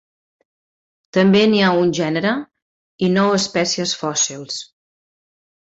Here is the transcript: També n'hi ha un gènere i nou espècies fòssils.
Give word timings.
També 1.17 1.43
n'hi 1.51 1.61
ha 1.65 1.69
un 1.83 1.93
gènere 1.99 2.33
i 3.09 3.13
nou 3.19 3.39
espècies 3.43 3.95
fòssils. 4.03 4.59